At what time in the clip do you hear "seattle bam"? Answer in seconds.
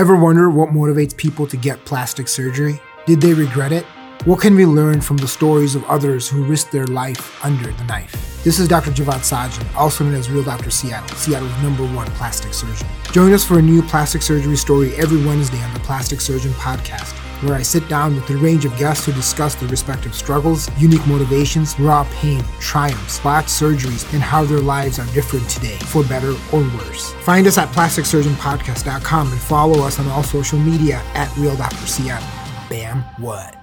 31.86-33.02